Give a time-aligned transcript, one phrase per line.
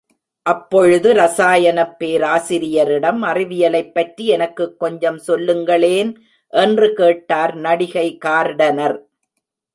[0.41, 6.21] அப்பொழுது ரசாயனப் பேராசிரியரிடம், அறிவியலைப் பற்றி எனக்குக் கொஞ்சம் சொல்லுங்களேன்
[6.47, 8.99] என்று கேட்டார் நடிகை கார்டனர்.